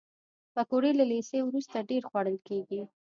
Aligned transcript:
پکورې 0.53 0.91
له 0.99 1.05
لیسې 1.11 1.37
وروسته 1.43 1.85
ډېرې 1.89 2.07
خوړل 2.09 2.37
کېږي 2.47 2.81